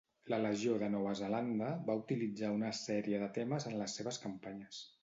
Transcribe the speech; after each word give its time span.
La 0.33 0.37
Legió 0.43 0.77
de 0.83 0.87
Nova 0.93 1.11
Zelanda 1.19 1.67
va 1.91 1.99
utilitzar 2.01 2.51
una 2.57 2.75
sèrie 2.81 3.21
de 3.27 3.31
temes 3.39 3.71
en 3.73 3.81
les 3.85 3.97
seves 4.01 4.25
campanyes. 4.29 4.85